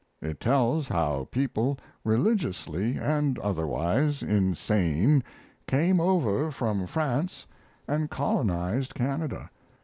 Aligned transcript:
It 0.19 0.39
tells 0.39 0.87
how 0.87 1.27
people 1.29 1.77
religiously 2.03 2.97
and 2.97 3.37
otherwise 3.37 4.23
insane 4.23 5.23
came 5.67 5.99
over 5.99 6.49
from 6.49 6.87
France 6.87 7.45
and 7.87 8.09
colonized 8.09 8.95
Canada. 8.95 9.51